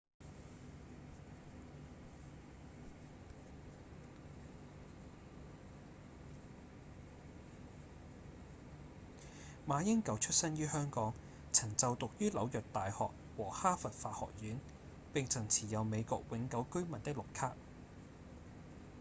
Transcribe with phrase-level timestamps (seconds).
[9.67, 11.13] 馬英九出生於香港
[11.51, 14.59] 曾就讀於紐約大學和哈佛法學院
[15.13, 17.55] 並曾持有美國永久居民的「綠卡」